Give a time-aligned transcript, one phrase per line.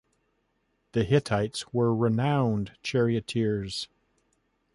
[0.93, 3.87] The Hittites were renowned charioteers.